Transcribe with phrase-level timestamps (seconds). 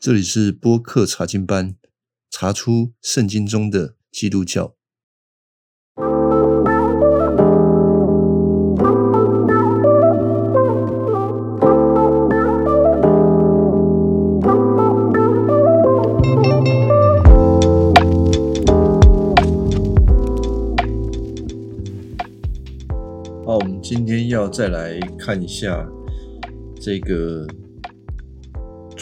[0.00, 1.74] 这里是播客查经班，
[2.30, 4.76] 查出圣经中的基督教。
[23.44, 25.84] 好，我们今天要再来看一下
[26.80, 27.48] 这个。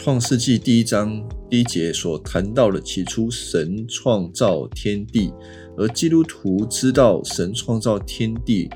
[0.07, 5.33] 创世纪第一章第一节所谈到的，起初神创造天地，
[5.75, 8.69] 而基督徒知道神创造天地，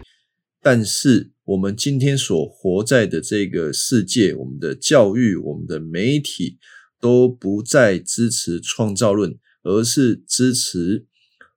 [0.62, 6.58] 但是我们今天所活在的这个世界，我们的教育、我们的媒体
[7.00, 11.06] 都不再支持创造论，而是支持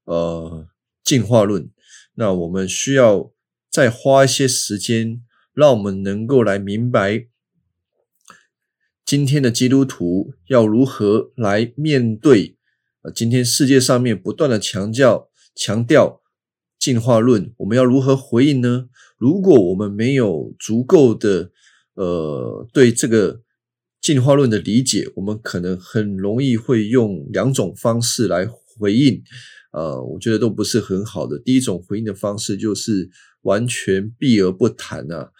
[0.05, 0.69] 呃
[1.03, 1.69] 进化论。
[2.15, 3.33] 那我们需要
[3.69, 5.21] 再花一些时间，
[5.53, 7.27] 让我们能够来明白。
[9.05, 12.57] 今天的基督徒要如何来面对
[13.03, 13.13] 啊？
[13.15, 16.23] 今天世界上面不断的强调强调
[16.79, 18.89] 进化论，我们要如何回应呢？
[19.19, 21.51] 如果我们没有足够的
[21.95, 23.43] 呃对这个
[24.01, 29.23] 进化论的理解，我们可能很容易会用两种方式来回应，
[29.73, 31.39] 呃，我觉得都不是很好的。
[31.39, 33.11] 第一种回应的方式就是
[33.43, 35.31] 完全避而不谈啊。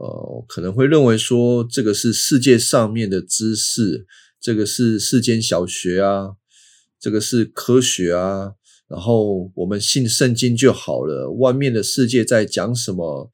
[0.00, 4.06] 呃，可能会认为说这个是世界上面的知识，
[4.40, 6.36] 这个是世间小学啊，
[6.98, 8.54] 这个是科学啊，
[8.88, 13.30] 然后我们信圣经就好了，外面的世界在讲什么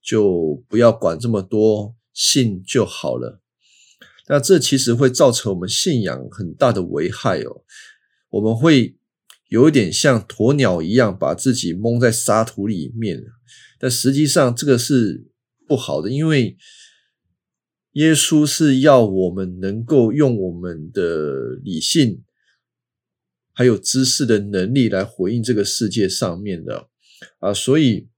[0.00, 3.40] 就不要管这么多，信就好了。
[4.28, 7.64] 那这其实会造成我们信仰很大的危害哦，
[8.30, 8.96] 我们会
[9.48, 13.20] 有一点像鸵鸟一样把自己蒙在沙土里面，
[13.80, 15.33] 但实际上这个是。
[15.66, 16.56] 不好的，因为
[17.92, 22.24] 耶稣是要我们能够用我们的理性
[23.52, 26.88] 还有知识的能力来回应这个世界上面的
[27.38, 28.08] 啊，所以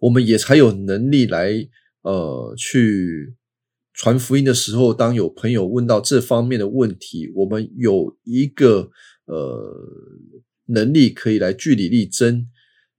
[0.00, 1.68] 我们也才有能力来
[2.02, 3.34] 呃去
[3.92, 8.90] 传福音的时候，当有朋友问到这方面的问题，我们有一个
[9.26, 9.72] 呃
[10.66, 12.48] 能力可以来据理力争。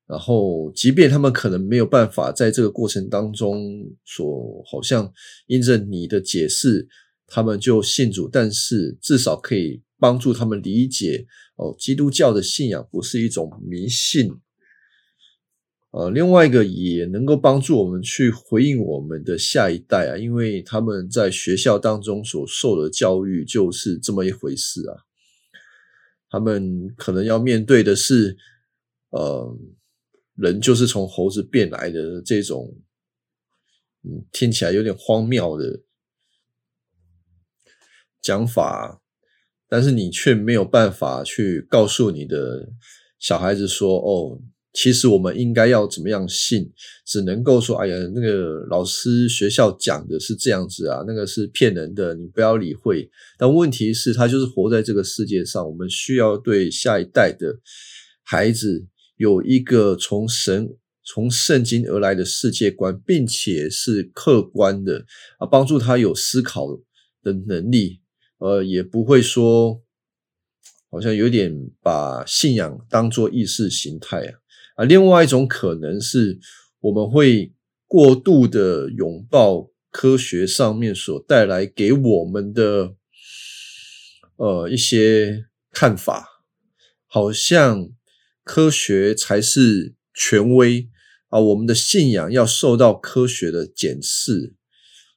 [0.08, 5.12] 然后，即便他们可能没有办法在这个过程当中，所好像
[5.48, 6.88] 因着你的解释，
[7.26, 14.30] 他们就信主，但是至少可以帮助他们理解哦，基督教的信仰不是一种迷信。
[15.90, 24.94] 呃，另外一个也能够帮助我们去回应我们的下一代啊，因为他们在学校当中所受的教育就是这么一回事啊，
[26.30, 28.38] 他们可能要面对的是，
[29.10, 29.58] 呃。
[30.36, 32.76] 人就是从猴子变来的这种，
[34.04, 35.82] 嗯，听起来有点荒谬的
[38.22, 39.02] 讲法，
[39.70, 42.68] 但是你却没有办法去告诉你的
[43.18, 44.42] 小孩子说：“哦，
[44.74, 46.70] 其实我们应该要怎么样信？”
[47.08, 53.10] 只能够说：“哎呀，那个老师学校讲的是这样子啊，那个是骗人的，你不要理会。”
[53.40, 57.60] 但问题是，他就是活在这个世界上，我们需要对下一代的
[58.24, 58.86] 孩子。
[59.18, 65.06] 有一个从神、从圣经而来的世界观，并且是客观的
[65.38, 66.68] 啊，帮助他有思考
[67.24, 68.02] 的能力，
[68.40, 69.82] 呃，也不会说
[70.92, 74.34] 好像有点把信仰当做意识形态啊
[74.76, 74.84] 啊。
[74.84, 76.38] 另外一种可能是，
[76.82, 77.54] 我们会
[77.88, 82.96] 过度的拥抱科学上面所带来给我们的
[84.36, 86.44] 呃一些看法，
[87.08, 87.95] 好像。
[88.46, 90.88] 科学才是权威
[91.30, 91.40] 啊！
[91.40, 94.54] 我们的信仰要受到科学的检视，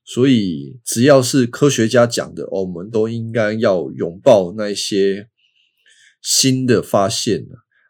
[0.03, 5.29] 所以只要是科学家讲的，我们都应该要拥抱那些
[6.23, 7.43] 新的发现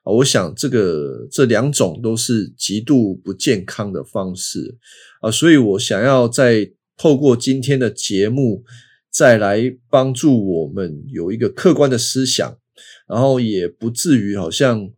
[0.03, 0.11] 啊！
[0.17, 4.77] 我想这个这两种都是极度不健康的方式
[5.21, 5.31] 啊！
[5.31, 8.65] 所以我想要再透过今天的节目，
[9.09, 12.59] 再来帮助我们有一个客观的思想，
[13.07, 14.91] 然后也不至于好像。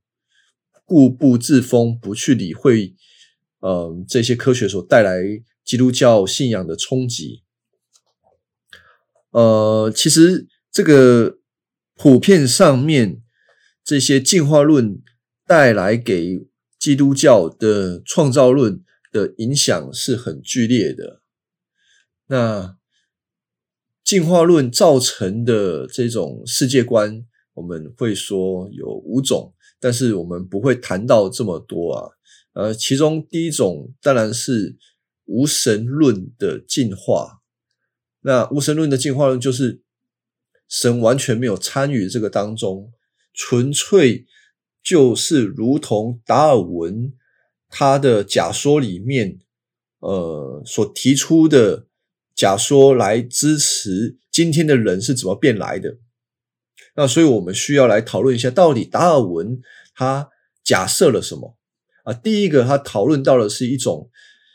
[0.90, 2.96] 固步自封，不去理会，
[3.60, 5.22] 呃，这些科学所带来
[5.64, 7.44] 基督教信仰的冲击。
[9.30, 11.38] 呃，其实这个
[11.94, 13.22] 普遍上面
[13.84, 15.00] 这些进化论
[15.46, 18.82] 带来给基督教的创造论
[19.12, 21.22] 的影响是很剧烈的。
[22.26, 22.76] 那
[24.02, 29.54] 进化论造成的这种世界观，我们会说有五种。
[29.80, 32.10] 但是我们不会谈到这么多啊，
[32.52, 34.76] 呃，其中第一种当然是
[35.24, 37.40] 无神论的进化。
[38.20, 39.80] 那无神论的进化论就是
[40.68, 42.92] 神完全没有参与这个当中，
[43.32, 44.26] 纯粹
[44.82, 47.14] 就是如同达尔文
[47.68, 49.38] 他的假说里面，
[50.00, 51.86] 呃所提出的
[52.34, 55.96] 假说来支持今天的人是怎么变来的。
[57.00, 59.58] 那所以我们需要来讨论一下，到底达尔文
[59.94, 60.28] 他
[60.62, 61.56] 假设了什么
[62.04, 62.12] 啊？
[62.12, 64.10] 第一个，他讨论到的是一种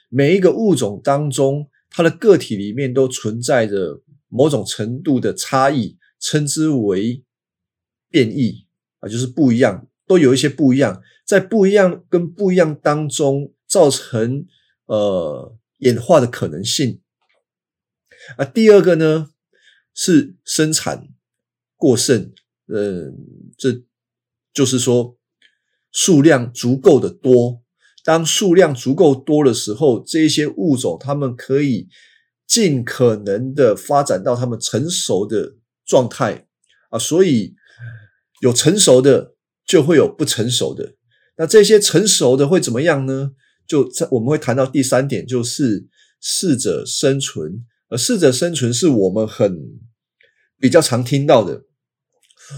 [0.10, 7.24] 每一个物种当中，它的个体里面都存在着某种程度的差异，称之为
[8.12, 8.68] 变异
[9.00, 14.46] 啊，就是不一样，都有一些不一样，在不一样跟不一样当中造成
[14.86, 17.02] 呃演化的可能性
[18.38, 18.46] 啊。
[18.46, 19.32] 第二个呢
[19.96, 21.08] 是生产。
[21.77, 22.31] 过剩，
[22.68, 23.13] 嗯，
[23.57, 23.83] 这
[24.54, 25.18] 就是说
[25.92, 27.62] 数量足够的多。
[28.04, 31.88] 当数量足够多的时候，这些物种它们可以
[32.48, 35.56] 尽可能的发展到它们成熟的
[35.86, 36.48] 状态
[36.92, 37.00] 啊。
[37.00, 37.56] 所以
[38.42, 39.33] 有成熟的，
[39.66, 40.94] 就会有不成熟的。
[41.38, 43.31] 那这些成熟的会怎么样呢？
[43.68, 45.88] 就在我们会谈到第三点，就是
[46.22, 47.66] 适者生存。
[47.89, 49.80] 而适者生存是我们很。
[50.60, 51.66] 比较常听到的，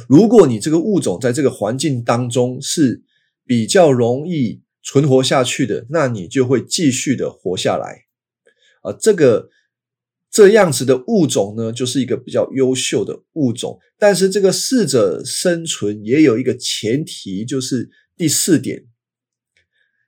[0.07, 3.03] 如果你这个物种在这个环境当中是
[3.45, 8.05] 比较容易存活下去的，那你就会继续的活下来
[8.83, 8.95] 啊。
[8.99, 9.49] 这个
[10.29, 13.79] 这样子的物种呢，就是一个比较优秀的物种。
[13.97, 18.85] 但是这个适者生存也有一个前提，就是第四点，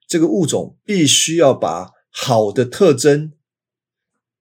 [0.07, 3.33] 这个物种必须要把好的特征。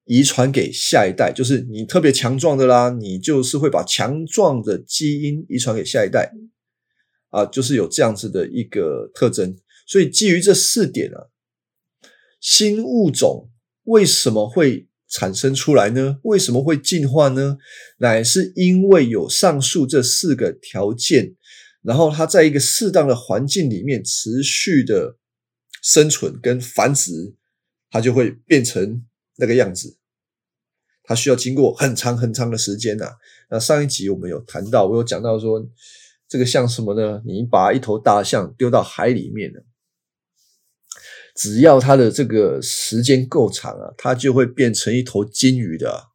[0.08, 6.32] 遗传给下一代，就是你特别强壮的啦，你就是会把强壮的基因遗传给下一代，
[7.28, 9.54] 啊，就是有这样子的一个特征。
[9.86, 11.28] 所以基于这四点啊，
[12.40, 13.50] 新物种
[13.84, 16.18] 为什么会产生出来呢？
[16.22, 17.58] 为什么会进化呢？
[17.98, 21.36] 乃是因为有上述这四个条件，
[21.82, 25.18] 然后它在一个适当的环境里面持续的
[25.82, 27.34] 生存跟繁殖，
[27.90, 29.04] 它就会变成
[29.36, 29.97] 那个样子。
[31.08, 33.06] 它需要经过很长很长的时间呐。
[33.48, 35.66] 那上一集我们有谈到，我有讲到说，
[36.28, 37.22] 这个像什么呢？
[37.24, 39.64] 你把一头大象丢到海里面了，
[41.34, 46.08] 只要它的这个时间够长啊，它就会变成一头金鱼的。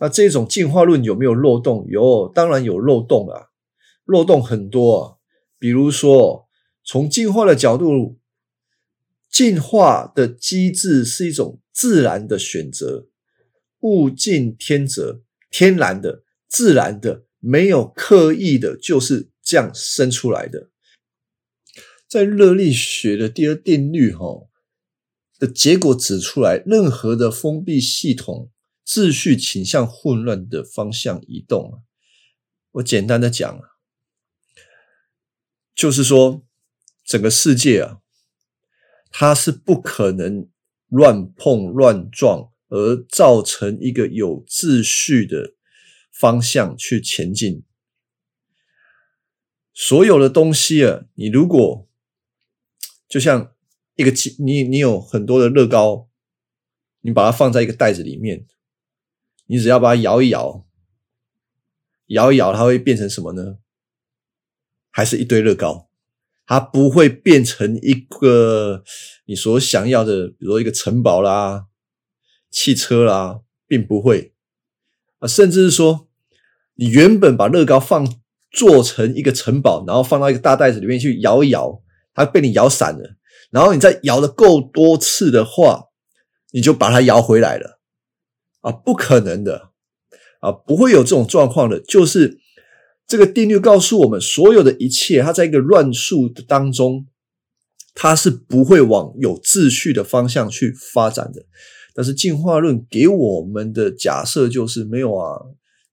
[0.00, 1.86] 那这种进化论有没有漏洞？
[1.90, 3.48] 有，当然有漏洞啊，
[4.06, 5.16] 漏洞很多啊。
[5.58, 6.48] 比如说，
[6.82, 8.18] 从进化的角度，
[9.30, 13.08] 进化的机制是一种自然的选择。
[13.84, 15.20] 物竞天择，
[15.50, 20.70] 天然的、自然的，没有刻意的，就是这样生出来的。
[22.08, 24.48] 在热力学的第二定律哈
[25.38, 28.50] 的结果指出来，任何的封闭系统
[28.86, 31.82] 秩序倾向混乱的方向移动。
[32.72, 33.60] 我简单的讲，
[35.74, 36.42] 就是说
[37.04, 37.98] 整个世界啊，
[39.10, 40.48] 它是不可能
[40.88, 42.53] 乱碰乱撞。
[42.74, 45.54] 而造成一个有秩序的
[46.10, 47.62] 方向去前进。
[49.72, 51.88] 所有的东西啊，你如果
[53.08, 53.54] 就像
[53.94, 56.08] 一个你你有很多的乐高，
[57.02, 58.44] 你把它放在一个袋子里面，
[59.46, 60.66] 你只要把它摇一摇，
[62.06, 63.58] 摇一摇，它会变成什么呢？
[64.90, 65.88] 还是一堆乐高？
[66.44, 68.82] 它不会变成一个
[69.26, 71.68] 你所想要的，比如说一个城堡啦。
[72.54, 74.32] 汽车啦，并不会
[75.18, 76.06] 啊，甚至是说，
[76.76, 78.06] 你原本把乐高放
[78.52, 81.82] 做成一个城堡，然后放到一个大袋子里面去摇一摇，
[82.14, 83.16] 它被你摇散了，
[83.50, 85.86] 然后你再摇的够多次的话，
[86.52, 87.80] 你就把它摇回来了
[88.60, 89.70] 啊，不可能的
[90.38, 91.80] 啊，不会有这种状况的。
[91.80, 92.38] 就是
[93.08, 97.08] 这个定律告诉我们，所有的一切，它在一个乱数的当中，
[97.94, 101.46] 它是不会往有秩序的方向去发展的。
[101.96, 105.38] 但是进化论给我们的假设就是没有啊，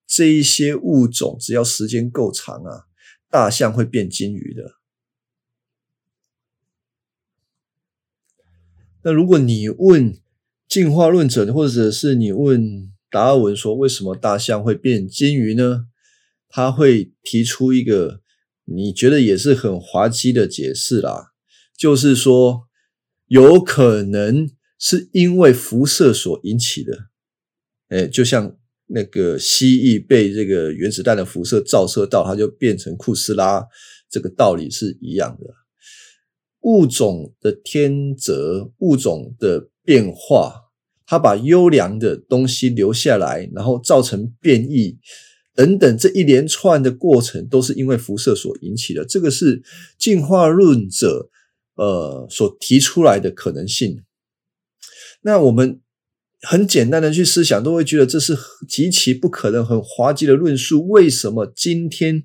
[0.07, 2.85] 这一些物种只要时间够长啊，
[3.29, 4.63] 大象会变金鱼的。
[9.03, 10.17] 那如果你问
[10.67, 15.85] 进化论者，或者是你问达尔文说为什么大象会变金鱼呢？
[16.49, 18.21] 他会提出一个
[18.65, 21.33] 你觉得也是很滑稽的解释啦，
[21.77, 22.67] 就是说
[23.27, 24.49] 有可能。
[24.83, 26.97] 是因为辐射所引起的，
[27.89, 28.57] 哎，就像
[28.87, 33.67] 那个蜥蜴被这个原子弹的辐射照射到，它就变成库斯拉，
[34.09, 35.53] 这个道理是一样的。
[36.61, 40.71] 物种的天择，物种的变化，
[41.05, 44.97] 它把优良的东西留下来，然后造成变异，
[45.53, 49.05] 等等，这一连串的过程都是因为辐射所引起的。
[49.05, 49.61] 这个是
[49.99, 51.29] 进化论者
[51.75, 54.01] 呃所提出来的可能性。
[55.21, 55.79] 那我们
[56.41, 58.35] 很简单的去思想，都会觉得这是
[58.67, 60.87] 极其不可能、很滑稽的论述。
[60.87, 62.23] 为什么今天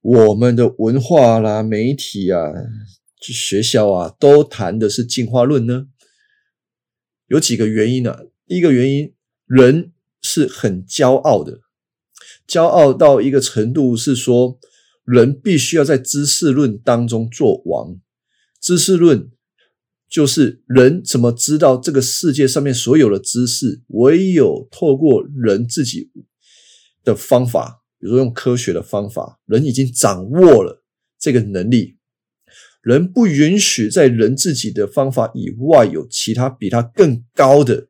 [0.00, 2.40] 我们的文化啦、媒体啊、
[3.20, 5.88] 学校啊，都谈的是进化论呢？
[7.26, 8.20] 有几个原因啊。
[8.46, 9.12] 第一个原因，
[9.46, 9.92] 人
[10.22, 11.60] 是很骄傲的。
[12.46, 14.58] 骄傲到一个程度是说，
[15.04, 18.00] 人必须要在知识论当中做王。
[18.60, 19.28] 知识论
[20.08, 26.10] 就是人怎么知道这个世界上面所有的知识，唯有透过人自己
[27.04, 30.82] 的方法，比如说用科学的方法，人已经掌握了
[31.18, 31.96] 这个能力。
[32.82, 37.88] 人不允许在人自己的方法以外有其他比他更高的，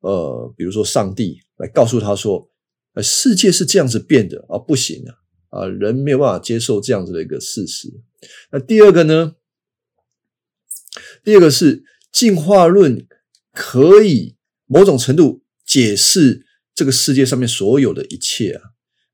[0.00, 2.48] 呃，比如说上帝来告诉他说。
[2.92, 7.88] 呃，世界是这样子变的啊，不行啊，啊，人没有办法接受这样子的一个事实。
[8.50, 9.36] 那第二个呢？
[11.24, 13.06] 第二个是进化论
[13.52, 14.36] 可以
[14.66, 18.62] 某种程度解释这个世界上面所有的一切啊，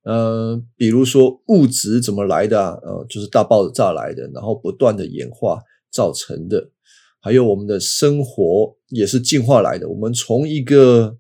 [0.05, 5.61] 呃，比如说物质怎么来的啊，呃，就是大爆炸来的，然后不断的演化
[5.91, 6.71] 造成的，
[7.21, 9.89] 还有我们的生活也是进化来的。
[9.89, 11.17] 我们从一个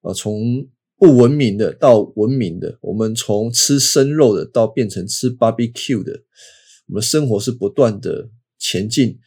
[0.00, 0.66] 呃，从
[0.98, 6.22] 不文明的到文明的，我们从吃生肉的到变成吃 barbecue 的，
[6.88, 9.18] 我们生活是不断的前进。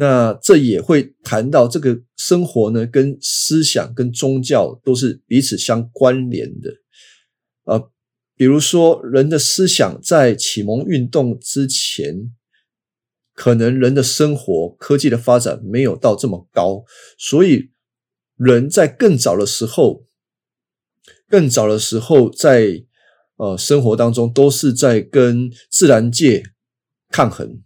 [0.00, 6.70] 那这也会谈到这个生活呢，跟思想、跟宗教都是彼此相关联的。
[7.64, 7.90] 呃，
[8.34, 12.32] 比如说人的思想在启蒙运动之前，
[13.34, 16.82] 可能人的生活科技的发展没有到这么高，
[17.18, 17.70] 所以
[18.36, 20.06] 人在更早的时候。
[21.28, 22.84] 更早的时候，在
[23.36, 26.42] 呃生活当中，都是在跟自然界
[27.10, 27.62] 抗衡。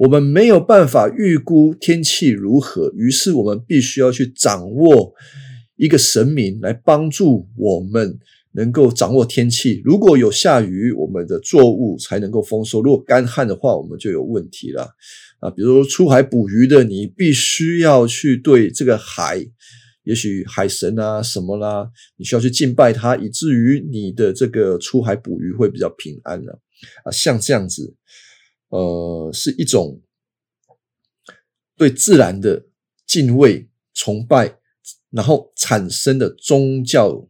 [0.00, 5.12] 我们没有办法预估天气如何，于是我们必须要去掌握
[5.76, 8.18] 一个神明来帮助我们
[8.52, 9.82] 能够掌握天气。
[9.84, 14.88] 如果有下雨，我们的作物才能够丰收；如果干旱的话，我们就有问题了。
[15.40, 19.46] 啊，比如出海捕鱼的，你必须要去对这个海。
[20.04, 26.58] 也许海神啊什么啦，你需要去敬拜他，以至于你的这个出海捕鱼会比较平安了
[27.04, 27.12] 啊。
[27.12, 27.94] 像这样子，
[28.70, 30.00] 呃，是一种
[31.76, 32.66] 对自然的
[33.06, 34.58] 敬畏、崇拜，
[35.10, 37.28] 然后产生的宗教，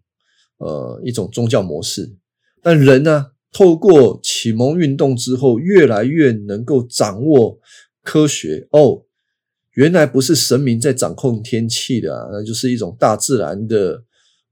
[0.58, 2.16] 呃，一种宗教模式。
[2.62, 7.58] 但人呢，透过启蒙运动之后，越来越能够掌握
[8.02, 9.04] 科学哦。
[9.74, 14.04] 原来不是神明在掌控天气的，那就是一种大自然的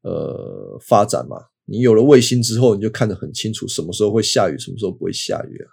[0.02, 1.37] 呃发展嘛。
[1.66, 5.68] 你有了卫星之后，你就看得很清楚，什么时候会下雨，什么时候不会下雨啊。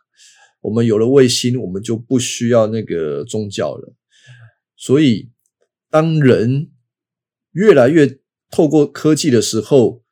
[0.66, 3.94] 我们有了卫星，我们就不需要那个宗教了。
[4.76, 5.30] 所以，
[5.90, 6.72] 当人
[7.52, 8.20] 越来越
[8.50, 10.04] 透过科技的时候，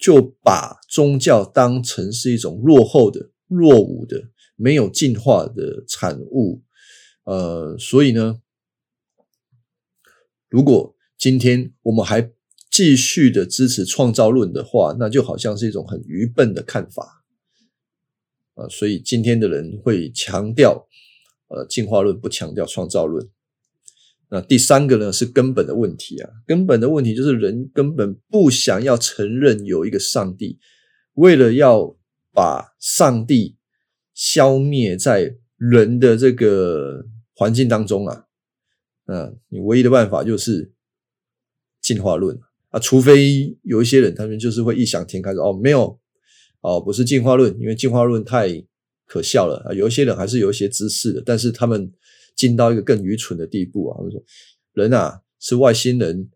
[0.00, 6.62] 就把宗教当成是一种落后的、落伍的、没有进化的产物。
[7.24, 8.40] 呃，所以呢。
[10.50, 12.32] 如果今天我们还
[12.70, 17.17] 继续的支持创造论的话，那就好像是一种很愚笨的看法
[18.58, 18.68] 啊。
[18.68, 20.86] 所以今天的人会强调
[21.48, 23.26] 呃进化论，不强调创造论。
[24.30, 30.58] 那第三个呢是根本的问题啊，根本的问题就是人根本不想要承认有一个上帝，
[31.14, 31.96] 为了要
[32.34, 33.56] 把上帝
[34.12, 38.26] 消灭在人的这个环境当中啊。
[39.06, 40.70] 嗯，你唯一的办法就是
[41.80, 42.38] 进化论
[42.68, 45.98] 啊，除非有一些人，他们就是会异想天开说哦，没有
[46.60, 48.48] 哦，不是进化论，因为进化论太
[49.06, 49.72] 可笑了啊。
[49.72, 51.92] 有一些人还是有一些知识的，但是他们
[52.34, 54.22] 进到一个更愚蠢的地步啊，他们说
[54.72, 56.30] 人啊是外星人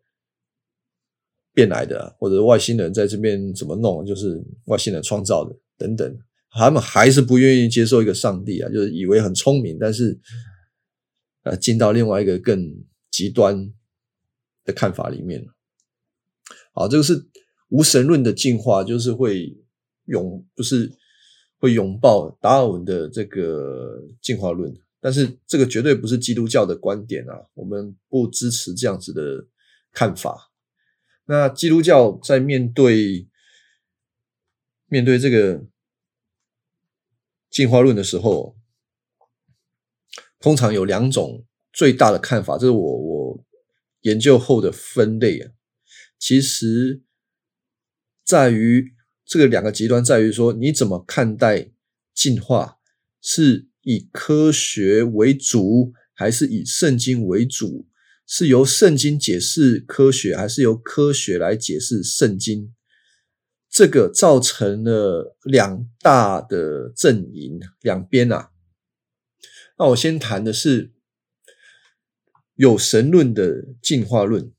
[1.52, 6.18] 变来的，或者外星人在这边怎么弄，就是外星人创造的等等，
[6.50, 10.20] 他们还是不愿意接受一个上帝啊，就是以为很聪明，但是。
[11.44, 12.72] 呃，进到另外一个更
[13.10, 13.72] 极端
[14.64, 15.44] 的看法里面
[16.72, 17.20] 好，这个是
[17.70, 19.52] 无神论的进化，就是会
[20.06, 20.90] 拥，就是
[21.58, 24.74] 会拥抱达尔文的这个进化论。
[25.00, 29.46] 但是这个绝对不是基督教的观点啊，我们不支持这样子的
[29.92, 30.52] 看法。
[31.26, 33.28] 那基督教在面对
[34.86, 35.64] 面对这个
[37.50, 38.56] 进化论的时候。
[40.40, 43.44] 通常有两种最大的看法，这是我我
[44.00, 45.52] 研究后的分类啊。
[46.18, 47.00] 其实
[48.24, 48.92] 在于
[49.32, 51.70] 这个两个极端在于说，你怎么看待
[52.12, 52.76] 进化？
[53.22, 57.88] 是以科学为主，还是以圣经为主？
[58.26, 62.74] 是由圣经解释科学，还是由科学来解释圣经？
[63.70, 68.50] 这个造成了两大的阵营，两边啊。
[69.78, 70.92] 那我先谈的是
[72.56, 74.52] 有神论的进化论，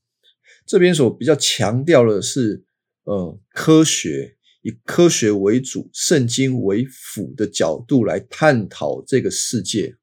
[0.66, 2.66] 这边所比较强调的是，
[3.04, 9.96] 呃，科学以科学为主，圣经为辅的角度来探讨这个世界。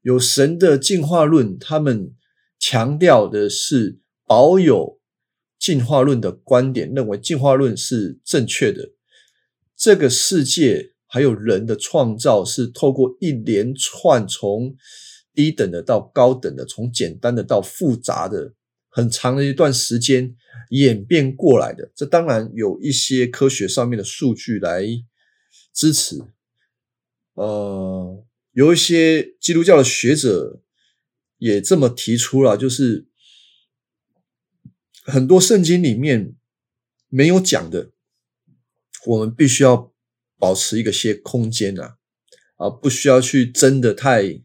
[0.00, 2.14] 有神的进化论，他们。
[2.58, 4.98] 强调的是保有
[5.58, 8.92] 进化论的观点，认为进化论是正确的。
[9.76, 14.74] 这个世界还有人的创造是透过一连串从
[15.34, 18.54] 低等的到高等的，从简单的到复杂的
[18.96, 20.34] 很长的一段时间
[20.70, 21.92] 演变过来的。
[21.94, 24.82] 这当然有一些科学上面的数据来
[25.74, 26.16] 支持。
[27.34, 30.62] 呃，有一些基督教的学者。
[31.38, 33.08] 也这么提出了，就是
[35.04, 36.34] 很多圣经里面
[37.08, 37.90] 没有讲的，
[39.04, 39.92] 我们必须要
[40.38, 41.98] 保持一个些空间啊，
[42.56, 44.42] 啊，不需要去争的太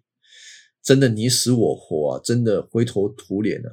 [0.84, 3.72] 争的你死我活啊，真的灰头土脸啊，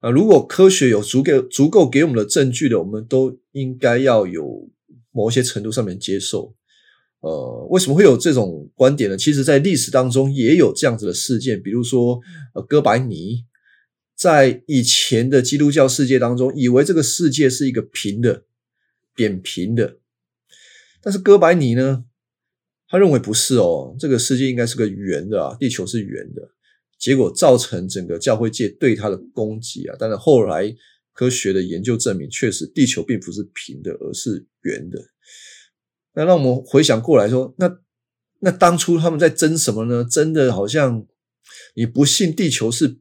[0.00, 4.68] 啊，如果科学有足够足够给我们的证据的，我们都应该要有
[5.10, 6.54] 某些程度上面接受。
[7.20, 9.16] 呃，为什么会有这种观点呢？
[9.16, 12.20] 其实，在历史当中也有这样子的事件，比如说，
[12.54, 13.44] 呃，哥白尼
[14.14, 18.44] 在以前的基督教世界当中，以为这个世界是一个平的、
[19.16, 19.98] 扁平的，
[21.02, 22.04] 但是哥白尼呢，
[22.88, 26.52] 他认为不是哦，这个世界应该是个圆的啊，地球是圆的，
[26.98, 29.96] 结果造成整个教会界对他的攻击啊。
[29.98, 30.74] 但是后来
[31.12, 34.98] 科学的研究证明，确实地球并不是平的，而是圆的。
[36.14, 37.78] 那让我们回想过来说，那
[38.40, 40.04] 那当初他们在争什么呢？
[40.04, 41.06] 真的好像
[41.74, 42.98] 你不信地球是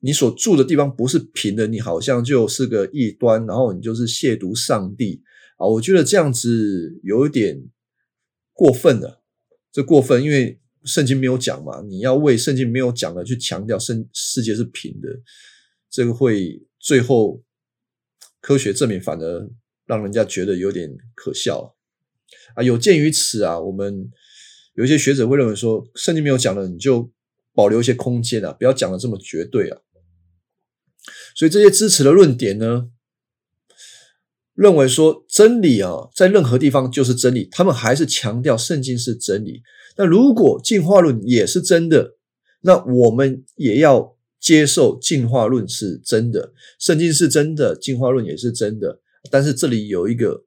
[0.00, 5.22] 你所住的地方不是平的，你好像就是个异端，然后你就是亵渎上帝
[5.58, 5.66] 啊！
[5.66, 7.62] 我觉得这样子有一点
[8.52, 9.22] 过分了，
[9.70, 15.08] 这过分，因为圣经没有讲嘛，你要为圣经没有讲的去强调圣世界是平的，
[15.90, 17.42] 这个会最后
[18.40, 19.50] 科学证明反而
[19.86, 21.76] 让人家觉得有点可笑。
[22.54, 24.10] 啊，有鉴于此啊，我们
[24.74, 27.10] 有一些学者会认为说，圣经没有讲的，你就
[27.54, 29.78] 保留一些空间啊，不要讲的这么绝对啊。
[31.34, 32.90] 所以这些支持的论点呢，
[34.54, 39.62] 认为说真理啊，在任何地方就是真理，他们还是强调圣经是真理。
[39.96, 42.16] 那如果进化论也是真的，
[42.62, 49.00] 那我们也要接受进化论是真的，圣经是真的，进化论也是真的。
[49.30, 50.44] 但是这里有一个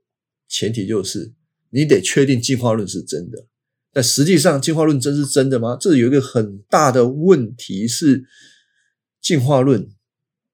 [0.48, 1.34] 前提就是。
[1.72, 3.48] 你得确定进化论是真的，
[3.92, 5.76] 但实际上进化论真是真的吗？
[5.78, 8.24] 这有一个很大的问题是，
[9.20, 9.90] 进化论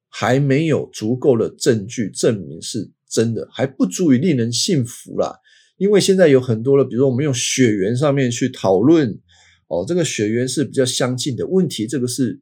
[0.10, 5.36] 还没有足够的证据证明是真的，还不足以令人信服啦。
[5.78, 9.19] 因为现在有很多的，比如说我们用血缘上面去讨论，
[9.67, 11.45] 哦，这个血缘是比较相近的。
[11.47, 12.39] 问题这个是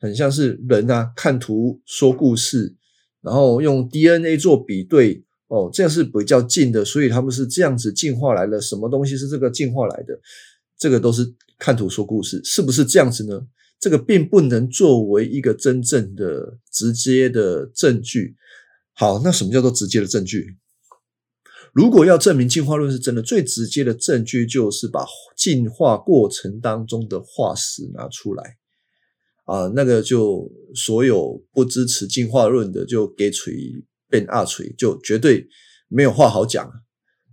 [0.00, 2.74] 很像是人啊，看图说故事，
[3.20, 5.24] 然后用 DNA 做比对。
[5.48, 8.58] 哦，这样是比较近的，所以他们是这样子进化来的。
[8.58, 10.18] 什么东西是这个进化来的？
[10.78, 13.38] 这个都是看图说故事，是不是这样子呢？
[13.78, 18.34] 这个并不能作为一个真正的直接的证据。
[18.94, 20.56] 好，那什么叫做直接的证据？
[21.72, 28.56] 如果要证明进化论是真的，最直接的证据就是把进化过程当中的化石拿出来
[29.44, 33.84] 啊，那个就所有不支持进化论的就给锤。
[34.12, 35.48] 变二锤就绝对
[35.88, 36.70] 没有话好讲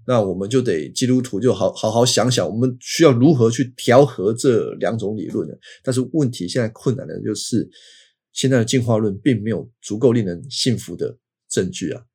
[0.07, 5.53] 那我们就得基督徒就好好好想想，我们需要如何去调和这两种理论呢？
[5.83, 7.69] 但是问题现在困难的就是，
[8.31, 11.17] 现在的进化论并没有足够令人信服的
[11.49, 12.05] 证据啊。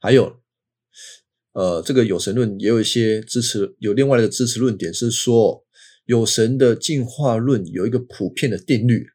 [0.00, 0.42] 还有，
[1.52, 5.64] 呃，这个有神论也有一些支持，有另外的支持论点是说，
[6.04, 9.06] 有神的进化论有一个普遍的定律。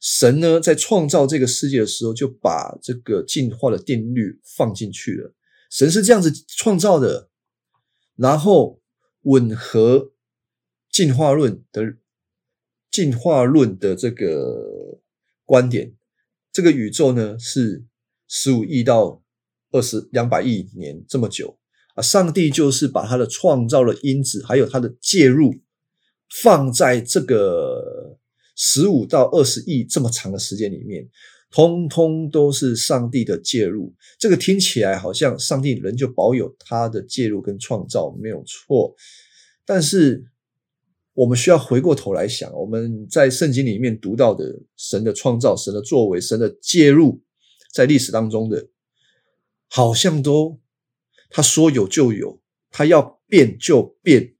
[0.00, 5.34] 神呢，在创造这个世界的时候，就把这个进化的定律放进去了。
[5.70, 7.30] 神是这样子创造的，
[8.14, 8.80] 然后
[9.22, 10.12] 吻合
[10.90, 11.96] 进化论的
[12.90, 15.00] 进化论的这个
[15.44, 15.97] 观点。
[16.58, 17.84] 这个宇宙呢，是
[18.26, 19.22] 十五亿到
[19.70, 21.56] 二十两百亿年这么久
[21.94, 22.02] 啊。
[22.02, 25.54] 上帝就是把他的创造的因子，还有他的介入，
[26.42, 28.18] 放在这个。
[28.56, 31.08] 十五到二十亿这么长的时间里面，
[31.48, 33.94] 通通都是上帝的介入。
[34.18, 38.96] 这个听起来好像上帝仍旧保有他的介入跟创造没有错，
[39.64, 40.24] 但是
[41.18, 47.20] 我们需要回过头来想，我们在圣经里面读到的神的创造、神的作为、神的介入，
[47.72, 48.68] 在历史当中的，
[49.66, 50.60] 好像都
[51.28, 54.36] 他说有就有，他要变就变，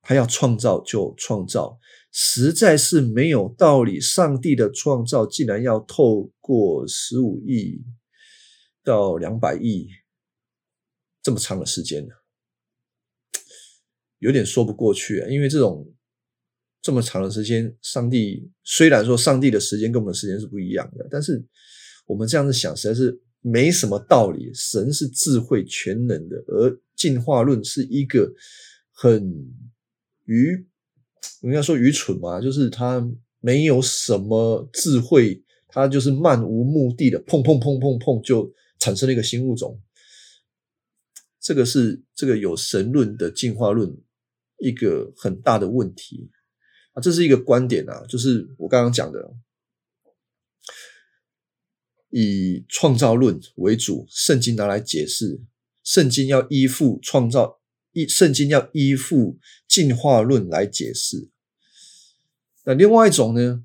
[0.00, 1.78] 他要创造就创造。
[2.10, 4.00] 实在是没有道理。
[4.00, 7.84] 上帝的创造竟然要透过十五亿
[8.82, 9.86] 到两百亿
[11.22, 12.14] 这么长的时间呢？
[14.20, 15.28] 有点说不过去啊！
[15.28, 15.86] 因为这种
[16.86, 21.44] 这么长的时间，上帝虽然说上帝的时间跟我们的时间是不一样的，但是
[22.06, 24.52] 我们这样子想实在是没什么道理。
[24.54, 28.32] 神是智慧全能的，而进化论是一个
[28.92, 29.20] 很
[30.26, 30.64] 愚。
[31.42, 33.04] 应该说愚蠢嘛，就是他
[33.40, 39.76] 没有什么智慧，他就是漫无目的的碰碰碰碰碰就产生了一个新物种。
[41.40, 43.92] 这个是这个有神论的进化论
[44.58, 46.30] 一个很大的问题
[46.96, 49.34] 啊，这是一个观点啊，就是我刚刚讲的，
[52.08, 55.40] 以创造论为主，圣经拿来解释，
[55.84, 57.60] 圣经要依附创造。
[57.92, 61.30] 依圣经要依附进化论来解释，
[62.64, 63.64] 那另外一种呢？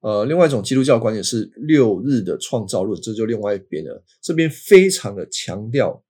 [0.00, 4.02] 呃，另外一种基督教观点是六日的创造论，这就另外一边了。
[4.22, 6.02] 这边非常的强调，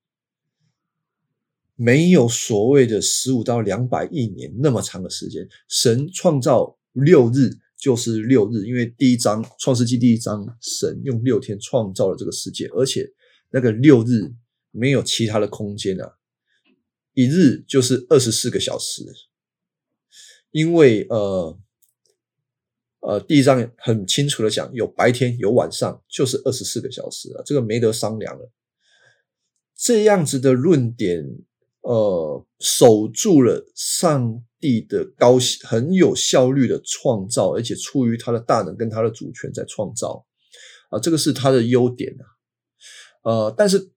[1.83, 13.11] 没有所谓的十五到两百亿年那么长的时间，神创造六日就是六日，因为第一章创世纪第一章，神用六天创造了这个世界，而且
[13.49, 14.31] 那个六日
[14.71, 16.17] 没有其他的空间啊。
[17.15, 19.03] 一日就是二十四个小时，
[20.51, 21.59] 因为呃
[23.01, 28.53] 呃，第一章很清楚的讲，有白天有晚上，就是二十四个小时啊，这个没得商量了。
[29.75, 31.25] 这样子的论点，
[31.83, 40.27] 呃，守住了上帝的高很有效率的创造，而且出于他的大能跟他的主权在创造
[40.91, 42.25] 啊，这个是他的优点啊，
[43.31, 43.93] 呃，但是。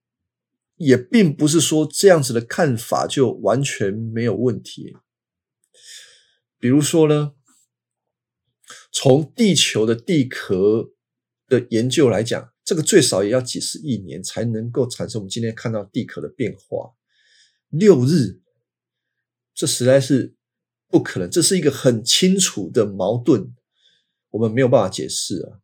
[0.77, 4.97] 也并不是说这样子的看法就完全没有问题。
[6.59, 7.33] 比如说呢，
[8.91, 10.89] 从地球的地壳
[11.47, 16.91] 的研究来讲，这个最少也要几十亿年才能够产生我们今天看到地壳的变化。
[17.73, 18.39] 六日，
[19.55, 20.35] 这实在是
[20.87, 23.55] 不可能，这是一个很清楚的矛盾，
[24.29, 25.59] 我们没有办法解释啊。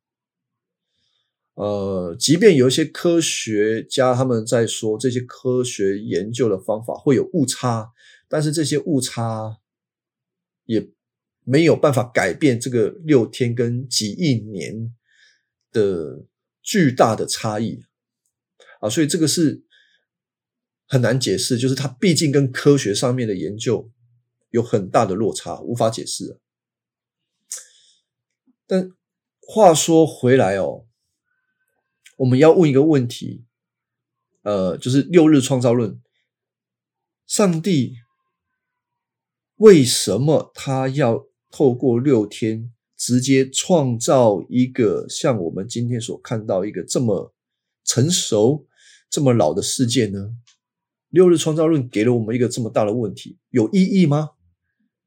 [1.54, 7.92] 呃，即便有一些科学家他们在说这些科学研究的方法会有误差，
[8.28, 9.58] 但是这些误差
[10.66, 10.90] 也
[11.44, 14.96] 没有办法改变这个六天跟几亿年
[15.72, 16.26] 的
[16.64, 17.84] 巨大的差异
[18.80, 19.64] 啊，所以这个是
[20.90, 23.90] 很难解释，就是它毕竟跟科学上面的研究
[24.50, 26.40] 有很大的落差，无法解释。
[28.66, 28.92] 但
[29.40, 30.88] 话说回来哦。
[32.18, 33.46] 我们要问一个问题，
[34.42, 36.02] 呃，就是六日创造论，
[37.26, 37.96] 上帝
[39.56, 47.34] 为什么他要透过六天直接创造一个像我们今天所看到一个这么
[47.86, 48.68] 成熟、
[49.10, 50.36] 这么老的世界呢？
[51.10, 54.32] 六日创造论给了我们一个这么大的问题，有意义吗？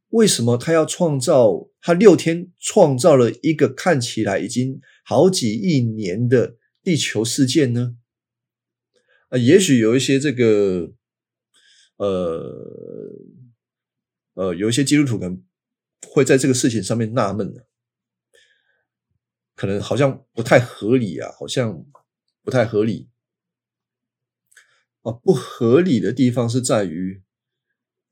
[0.09, 1.69] 为什么他要创造？
[1.81, 6.57] 他六天创造了一个看起来已经好几亿年的？
[6.85, 7.97] 地球事件呢？
[9.29, 10.93] 啊，也许有一些这个，
[11.97, 12.69] 呃，
[14.35, 15.41] 呃，有一些基督徒可能
[16.09, 17.55] 会在这个事情上面纳闷
[19.55, 21.87] 可能好像不太合理啊，好像
[22.43, 23.09] 不太合理
[25.03, 25.13] 啊。
[25.13, 27.23] 不合理的地方是在于，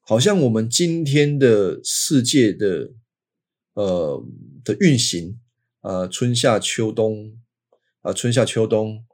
[0.00, 2.92] 好像我们今天的世界的，
[3.74, 4.24] 呃
[4.62, 5.40] 的运行，
[5.80, 7.36] 呃，春夏秋冬。
[8.02, 9.04] 啊，春夏秋冬，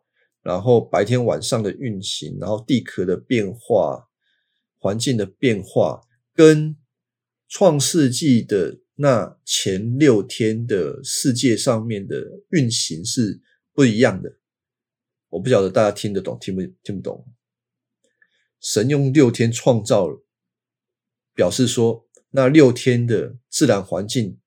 [0.43, 4.07] 然后白天晚上的运行，然后地壳的变化、
[4.79, 6.77] 环境的变化，跟
[7.49, 13.41] 创世纪的那前六天的世界上面的运行是
[13.73, 14.37] 不一样的。
[15.31, 17.27] 我不晓得大家听得懂听不听不懂？
[18.61, 20.09] 神用六天创造，
[21.35, 24.39] 表示说那六天的自然环境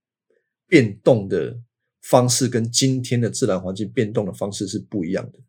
[0.68, 1.62] 变动的。
[2.02, 5.40] 方式跟今天的自然环境变动的方式是不一样的，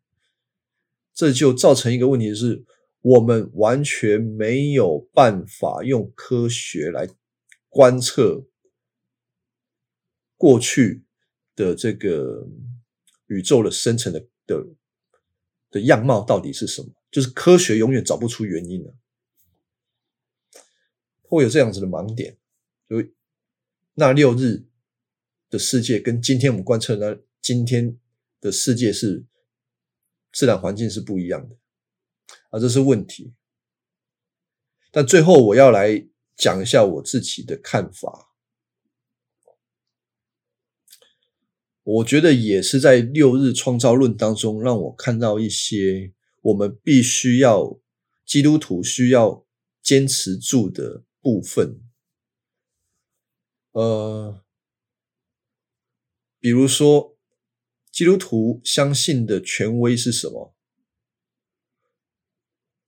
[1.15, 2.65] 这就造成一个问题，是
[3.01, 7.09] 我们完全没有办法用科学来
[7.69, 8.45] 观测
[10.37, 11.05] 过去
[11.55, 12.47] 的这个
[13.29, 14.67] 宇宙的生成的的
[15.71, 16.89] 的样貌到底是什么？
[17.11, 18.95] 就是科学永远找不出原因的，
[21.23, 22.39] 会有这样子的盲点。
[22.89, 23.13] 所以
[23.95, 24.67] 那六日
[25.49, 27.99] 的世界跟今天我们观测的今天
[28.41, 29.27] 的世界是
[30.33, 31.57] 自然环境是不一样的，
[32.51, 33.35] 啊，这是问题。
[34.93, 38.29] 但最后我要来讲一下我自己的看法。
[41.83, 47.81] 我觉得也是在六日创造论当中，让我看到一些我们必须要
[48.25, 49.47] 基督徒需要
[49.83, 51.83] 坚持住的部分。
[53.73, 54.45] 呃，
[56.39, 57.17] 比如说，
[57.91, 60.55] 基督徒相信的权威是什么？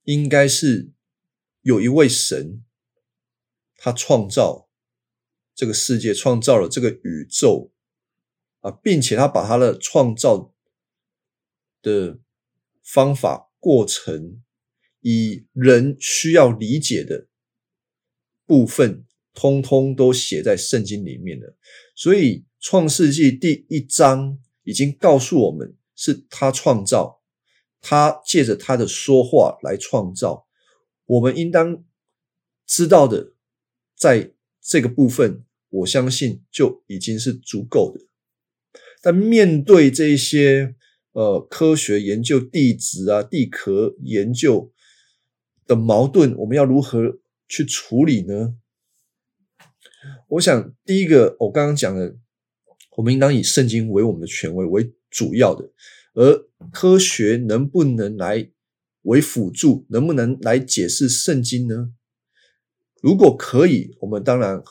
[0.03, 0.91] 应该是
[1.61, 2.63] 有一位神，
[3.75, 4.69] 他创造
[5.55, 7.71] 这个世界，创造了这个宇宙。
[8.61, 10.53] 啊，并且他把他的创造
[11.81, 12.21] 的
[12.83, 14.41] 方法过程，
[14.99, 17.27] 以人需要理解的
[18.45, 21.57] 部分，通通都写在圣经里面了。
[21.95, 27.21] 所以创世纪第一章已经告诉我们，是他创造，
[27.81, 30.47] 他借着他的说话来创造。
[31.05, 31.83] 我们应当
[32.65, 33.33] 知道的，
[33.97, 38.05] 在这个部分，我相信就已经是足够的。
[39.01, 40.75] 但面对这些
[41.13, 44.71] 呃科学研究地质啊、地壳研究
[45.65, 48.55] 的矛盾，我们要如何去处理呢？
[50.27, 52.17] 我想，第一个我刚刚讲的，
[52.97, 55.71] 我们应当以圣经为我们的权威为主要的，
[56.13, 58.49] 而科学能不能来
[59.03, 61.93] 为辅助，能不能来解释圣经呢？
[63.01, 64.61] 如果可以，我们当然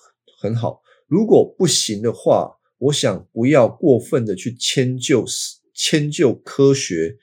[0.41, 5.25] 很好；如果不行的话，我想不要过分的去迁就
[5.73, 7.19] 迁就科学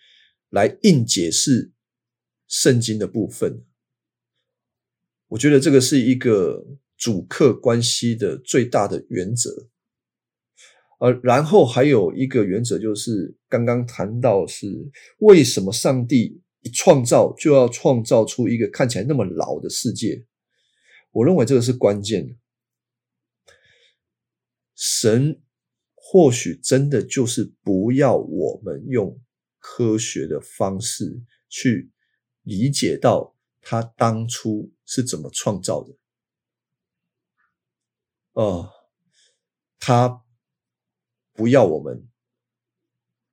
[0.50, 1.72] 来硬解释
[2.48, 3.64] 圣经的部分，
[5.28, 6.66] 我觉得这个是一个
[6.98, 9.70] 主客关系的最大的原则。
[11.00, 14.68] 呃，然后还有一个原则就是刚刚谈到是
[15.20, 20.26] 为什么上帝一创造就要创造出一个看起来那么老的世界？
[21.12, 22.36] 我认为这个是关键的，
[24.76, 25.42] 神。
[26.12, 29.22] 或许真的就是不要我们用
[29.60, 31.92] 科学的方式去
[32.42, 35.96] 理解到他当初是怎么创造的。
[38.32, 38.72] 哦，
[39.78, 40.24] 他
[41.34, 42.10] 不要我们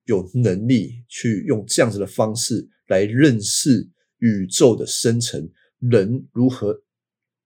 [0.05, 6.83] 有能力去用这样子的方式来认识宇宙的生成，人如何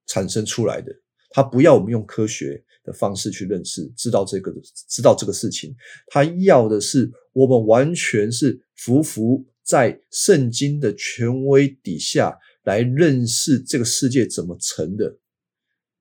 [0.07, 0.93] 产生出来的。
[1.31, 2.65] 他不要我们用科学。
[2.83, 4.53] 的方式去认识，知道这个，
[4.89, 5.75] 知道这个事情。
[6.09, 15.19] 他要的是我们完全是服服在圣经的权威底下来认识这个世界怎么成的，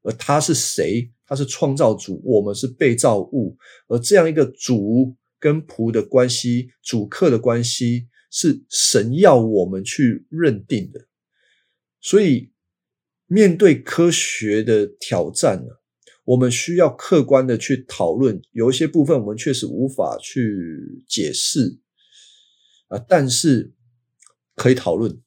[0.03, 1.11] 而他是谁？
[1.25, 3.55] 他是创造主，我们是被造物。
[3.87, 11.05] 而这样一个主跟仆的关系，主客的关系，是神要我们去认定的。
[12.01, 12.51] 所以，
[13.27, 15.78] 面对科学的挑战呢？
[16.29, 21.79] 我们需要客观的去讨论，有一些部分我们确实无法去解释
[22.87, 23.73] 啊，但是
[24.55, 25.19] 可以讨论。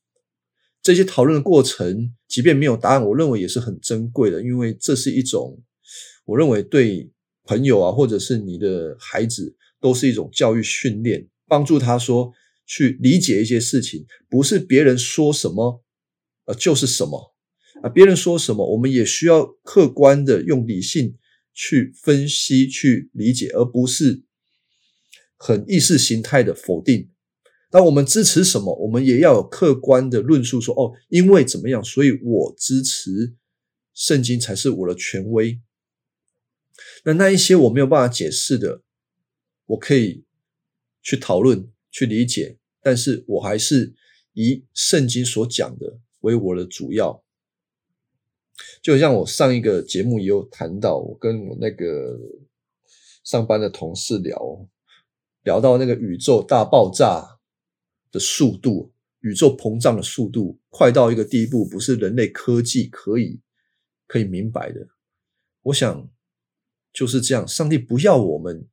[0.80, 5.60] 这些讨论的过程，即便没有答案，我认为也是很珍贵的，因为这是一种
[6.24, 7.10] 我认为对
[7.42, 12.32] 朋友啊，或者是你的孩子，都是一种教育训练，帮助他说
[12.64, 15.82] 去理解一些事情，不是别人说什么
[16.44, 17.31] 呃就是什么。
[17.80, 21.16] 啊，别人说什么，我们也需要客观的用理性
[21.52, 24.22] 去分析、去理解，而不是
[25.37, 27.08] 很意识形态的否定。
[27.70, 33.35] 当我们支持什么，我们也要有客观的论述，说哦，因为怎么样，所以我支持
[33.94, 35.58] 圣经才是我的权威。
[37.04, 38.82] 那那一些我没有办法解释的，
[39.66, 40.24] 我可以
[41.02, 43.94] 去讨论、去理解，但是我还是
[44.35, 47.21] 以圣经所讲的为我的主要。
[48.83, 52.18] 就像我上一个节目也有谈到，我跟我那个
[53.25, 54.66] 上班的同事聊，
[55.44, 57.38] 聊到那个宇宙大爆炸
[58.11, 63.40] 的速度，宇宙膨胀的速度快到一个地步，不是人类科技可以
[64.07, 64.88] 可以明白的。
[65.62, 66.11] 我想
[66.92, 68.68] 就是这样，上帝不要我们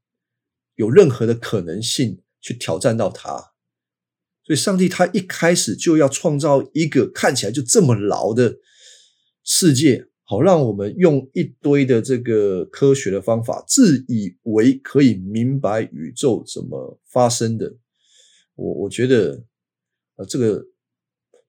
[0.76, 3.54] 有任何的可能性去挑战到他，
[4.44, 8.58] 所以上帝他一开始就要创造一个看起来就这么牢的。
[9.52, 17.76] 世界好让我们用一堆的这个科学的方法，自以为可以明白宇宙怎么发生的。
[18.54, 19.44] 我我觉得，
[20.18, 20.68] 呃，这个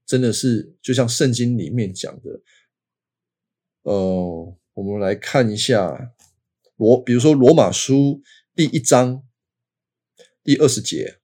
[0.06, 2.40] 真的是就像圣经里面讲的，
[3.82, 6.14] 呃，我们来看一下
[6.76, 8.22] 罗，比如说罗马书
[8.56, 9.22] 第一章
[10.42, 11.18] 第二十节，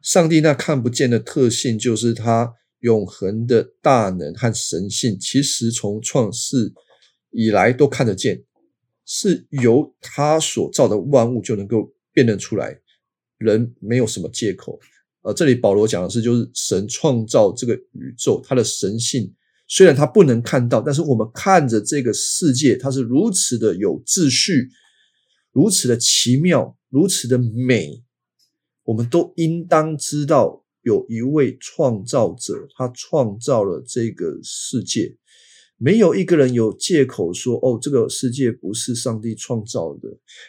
[0.00, 2.54] 上帝那看不见的特性，就是他
[2.86, 6.72] 永恒的大能和神性，其实从创世
[7.32, 8.44] 以来都看得见，
[9.04, 12.80] 是由他所造的万物就能够辨认出来。
[13.38, 14.78] 人没有什么借口，
[15.22, 19.34] 呃，这里保罗讲的是，就是神创造这个宇宙，他的神性
[19.66, 24.70] 虽然他不能看到，但是我们看着这个世界，它是如此的有秩序，
[25.50, 28.04] 如此的奇妙，如此的美，
[28.84, 35.16] 我们都应当知道有一位创造者，他创造了这个世界。
[35.78, 40.08] 没有一个人有借口说：“哦，这个世界不是上帝创造的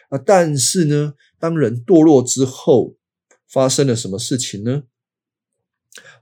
[0.09, 2.95] 啊！”但是呢，当人堕落之后，
[3.49, 4.83] 发生了什么事情呢？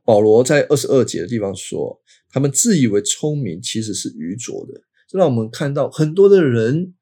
[0.06, 2.02] 保罗在二十二节的地方说
[2.32, 6.96] ：“他们自以为聪明，其实是愚拙的。”这让我们看到很多的人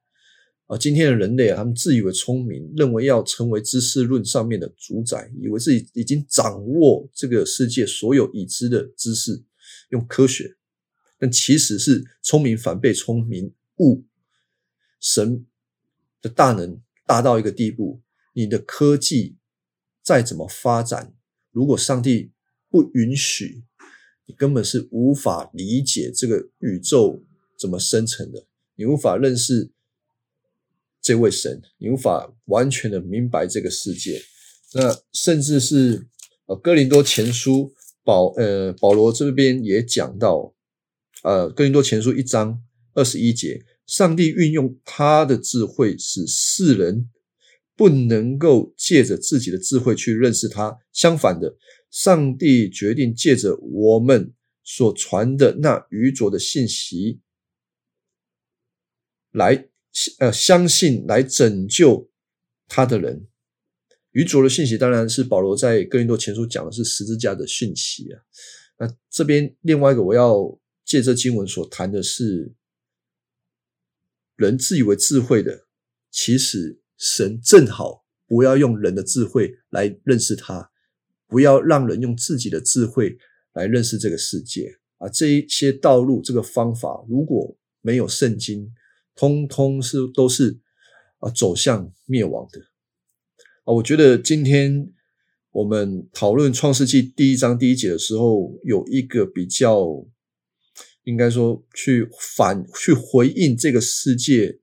[0.68, 9.44] 啊，今天的人类啊，他们自以为聪明，认为要成为知识论上面的主宰，以为自己已经掌握这个世界所有已知的知识，
[9.90, 10.56] 用科学。
[11.20, 14.04] 但其实是聪明反被聪明误，
[15.00, 15.46] 神
[16.22, 18.02] 的大能大到一个地步，
[18.34, 19.38] 你的科技
[20.02, 21.14] 再怎么发展，
[21.52, 22.32] 如果上帝
[22.70, 23.64] 不允许，
[24.26, 27.24] 你根本是无法理解这个宇宙
[27.58, 28.46] 怎么生成的，
[28.76, 29.72] 你无法认识
[31.04, 34.20] 这位神，你无法完全的明白这个世界。
[34.74, 36.08] 那甚至是
[36.48, 37.72] 呃哥林多前书
[38.04, 40.56] 保呃保罗这边也讲到。
[41.24, 42.62] 呃，哥林多前书一章
[42.94, 47.10] 二十一节，上帝运用他的智慧，使世人
[47.78, 50.78] 不能够借着自己的智慧去认识他。
[50.92, 51.56] 相反的，
[51.90, 54.34] 上帝决定借着我们
[54.66, 57.22] 所传的那愚拙的信息，
[59.32, 59.70] 来
[60.20, 62.10] 呃相信来拯救
[62.68, 63.28] 他的人。
[64.12, 68.22] 愚拙的信息当然是保罗在哥林多前书讲的是十字架的讯息啊。
[68.80, 70.60] 那这边另外一个我要。
[70.86, 72.54] 借这经文所谈的是，
[74.36, 75.66] 人自以为智慧的，
[76.12, 80.72] 其实神正好不要用人的智慧来认识他，
[81.26, 83.18] 不要让人用自己的智慧
[83.54, 85.08] 来认识这个世界啊！
[85.08, 88.70] 这一些道路，这个方法，如果没有圣经，
[89.16, 90.60] 通通是都是
[91.20, 92.60] 啊走向灭亡的
[93.64, 93.74] 啊！
[93.74, 94.92] 我觉得今天
[95.52, 100.06] 我们讨论创世纪第一章第一节的时候，有一个比较。
[101.06, 104.60] 应该说，去反去回应这个世界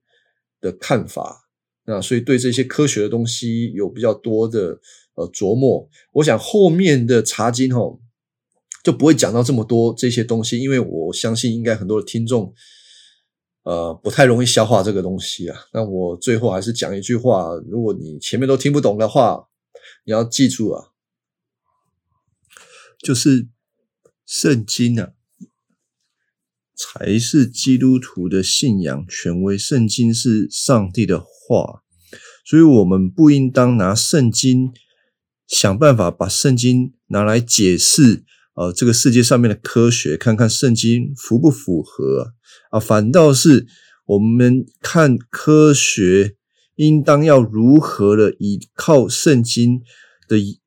[0.59, 1.47] 的看法，
[1.85, 4.79] 那所以对这些科学的东西有比较多的
[5.13, 5.87] 呃琢磨。
[6.13, 8.01] 我想后面的茶经吼
[8.83, 12.51] 就不会讲到这么多这些东西，因为我相信应该很多的听众
[13.63, 15.57] 呃不太容易消化这个东西啊。
[15.73, 19.47] 那我最后还是讲一句话：如果你前面都听不懂的话，
[20.05, 20.91] 你要记住啊，
[22.99, 23.47] 就是
[24.25, 25.13] 圣经啊。
[26.83, 29.55] 才是基督徒的信仰权威。
[29.55, 31.83] 圣经是上帝的话，
[32.43, 34.73] 所以我们不应当拿圣经
[35.45, 42.33] 想办法把圣经拿来解释呃这个世界上面的科学，看看圣经符不符合
[42.71, 42.79] 啊？
[42.79, 43.65] 反倒是
[44.05, 46.35] 我们看科学，
[46.75, 49.81] 应当要如何的依靠圣经
[50.27, 50.59] 的，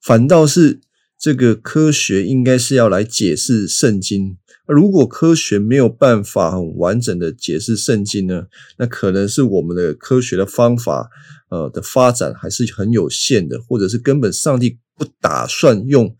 [0.00, 0.80] 反倒是。
[1.18, 8.48] 这个科学应该是要来解释圣经，如果科学没有办法很完整的解释圣经呢？
[8.78, 11.08] 那可能是我们的科学的方法，
[11.48, 16.16] 呃的发展还是很有限的，或者是根本上帝不打算用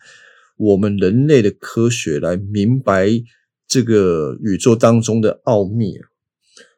[0.57, 3.09] 我们人类的科学来明白
[3.67, 5.95] 这个宇宙当中的奥秘。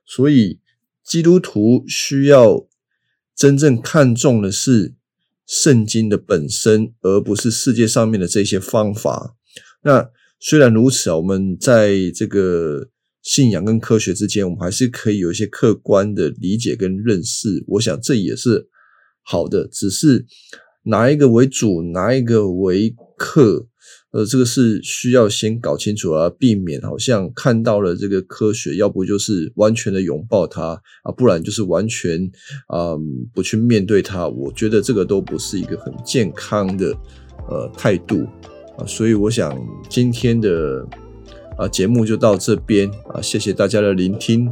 [0.07, 0.61] 所以
[1.05, 2.67] 基督徒需要
[3.35, 4.95] 真正看重的是。
[5.51, 9.35] 圣经的本身，而不是世界上面的这些方法。
[9.83, 12.91] 那虽然如此啊，我们在这个
[13.23, 17.65] 信仰跟科学之间，我们还是可以有一些客观的理解跟认识。
[17.67, 18.69] 我想这也是
[19.23, 20.27] 好的，只是
[20.89, 23.67] 哪一个为主，哪一个为客。
[24.11, 32.19] 呃，这个是需要先搞清楚啊，避免好像看到了这个科学，要不就是完全的拥抱它啊，不然就是完全
[32.69, 32.97] 啊
[33.35, 34.27] 不去面对它。
[34.27, 36.91] 我觉得这个都不是一个很健康的
[37.51, 38.25] 呃态度
[38.79, 39.55] 啊，所以我想
[39.91, 40.89] 今天的
[41.59, 44.51] 啊，节目就到这边啊，谢谢大家的聆听。